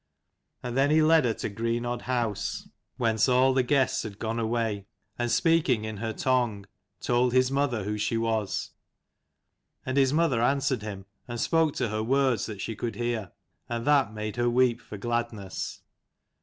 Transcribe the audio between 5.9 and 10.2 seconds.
her tongue, told his mother who she was. And his